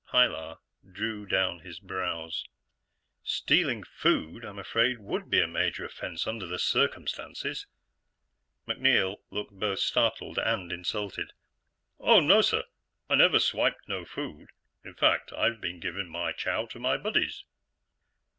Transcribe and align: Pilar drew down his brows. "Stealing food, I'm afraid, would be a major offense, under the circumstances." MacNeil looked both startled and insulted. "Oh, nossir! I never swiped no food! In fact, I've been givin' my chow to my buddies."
Pilar 0.07 0.57
drew 0.91 1.27
down 1.27 1.59
his 1.59 1.79
brows. 1.79 2.45
"Stealing 3.21 3.83
food, 3.83 4.43
I'm 4.43 4.57
afraid, 4.57 4.97
would 4.97 5.29
be 5.29 5.39
a 5.39 5.45
major 5.47 5.85
offense, 5.85 6.25
under 6.25 6.47
the 6.47 6.57
circumstances." 6.57 7.67
MacNeil 8.67 9.17
looked 9.29 9.51
both 9.51 9.77
startled 9.77 10.39
and 10.39 10.71
insulted. 10.71 11.33
"Oh, 11.99 12.19
nossir! 12.19 12.63
I 13.11 13.13
never 13.13 13.39
swiped 13.39 13.87
no 13.87 14.03
food! 14.03 14.49
In 14.83 14.95
fact, 14.95 15.33
I've 15.33 15.61
been 15.61 15.79
givin' 15.79 16.09
my 16.09 16.31
chow 16.31 16.65
to 16.65 16.79
my 16.79 16.97
buddies." 16.97 17.45